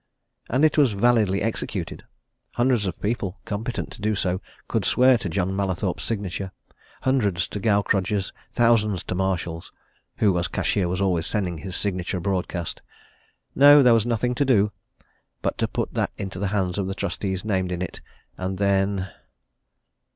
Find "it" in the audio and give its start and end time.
0.65-0.79, 17.83-18.01